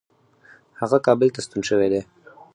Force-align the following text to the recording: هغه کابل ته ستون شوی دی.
هغه 0.79 0.97
کابل 1.05 1.27
ته 1.35 1.39
ستون 1.45 1.61
شوی 1.69 1.87
دی. 1.93 2.01